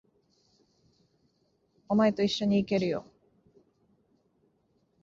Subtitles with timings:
[1.87, 3.05] お前と一緒に行けるよ。